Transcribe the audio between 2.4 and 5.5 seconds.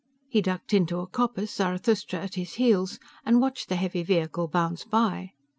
heels, and watched the heavy vehicle bounce by.